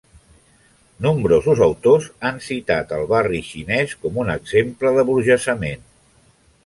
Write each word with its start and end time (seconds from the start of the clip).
Nombrosos 1.05 1.61
autors 1.65 2.07
han 2.29 2.41
citat 2.45 2.95
el 2.97 3.05
Barri 3.13 3.43
Xinès 3.51 3.93
com 4.07 4.19
un 4.25 4.33
exemple 4.37 4.95
d'aburgesament. 4.97 5.85